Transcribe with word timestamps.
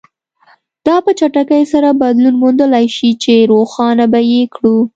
دا 0.85 0.95
په 1.05 1.11
چټکۍ 1.19 1.63
سره 1.73 1.89
بدلون 2.01 2.35
موندلای 2.43 2.85
شي 2.95 3.09
چې 3.23 3.33
روښانه 3.51 4.05
به 4.11 4.19
یې 4.31 4.41
کړو. 4.55 4.77